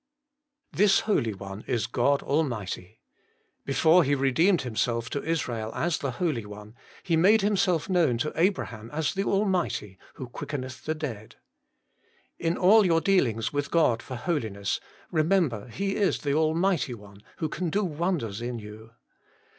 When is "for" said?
14.01-14.15